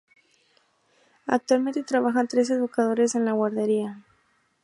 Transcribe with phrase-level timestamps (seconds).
[1.27, 4.03] Actualmente trabajan tres educadores en la guardería.